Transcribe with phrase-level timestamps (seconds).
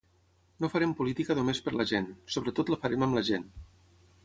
[0.63, 3.49] No farem política només per la gent; sobretot la farem amb la gent.